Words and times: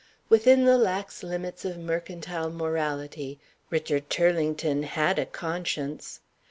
Within 0.29 0.65
the 0.65 0.79
lax 0.79 1.21
limits 1.21 1.63
of 1.63 1.77
mercantile 1.77 2.49
morality, 2.49 3.39
Richard 3.69 4.09
Turlington 4.09 4.81
had 4.81 5.19
a 5.19 5.27
conscience. 5.27 6.21